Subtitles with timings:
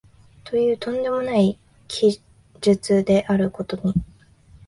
[0.45, 2.19] という飛んでもない奇
[2.59, 3.93] 術であることに、